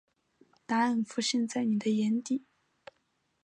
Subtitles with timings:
[0.65, 2.41] 答案浮现在妳眼底